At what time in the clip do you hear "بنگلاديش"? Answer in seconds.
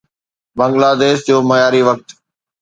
0.57-1.19